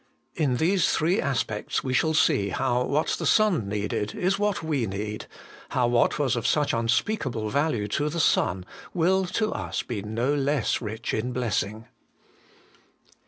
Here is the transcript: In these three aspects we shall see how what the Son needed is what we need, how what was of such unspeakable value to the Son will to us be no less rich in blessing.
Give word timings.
In 0.33 0.57
these 0.57 0.89
three 0.91 1.21
aspects 1.21 1.83
we 1.83 1.93
shall 1.93 2.15
see 2.15 2.49
how 2.49 2.83
what 2.85 3.09
the 3.19 3.25
Son 3.27 3.69
needed 3.69 4.15
is 4.15 4.39
what 4.39 4.63
we 4.63 4.87
need, 4.87 5.27
how 5.69 5.85
what 5.85 6.17
was 6.17 6.35
of 6.35 6.47
such 6.47 6.73
unspeakable 6.73 7.51
value 7.51 7.87
to 7.89 8.09
the 8.09 8.19
Son 8.19 8.65
will 8.95 9.25
to 9.27 9.53
us 9.53 9.83
be 9.83 10.01
no 10.01 10.33
less 10.33 10.81
rich 10.81 11.13
in 11.13 11.33
blessing. 11.33 11.85